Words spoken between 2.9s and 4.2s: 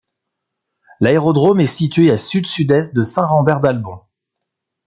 de Saint-Rambert-d'Albon.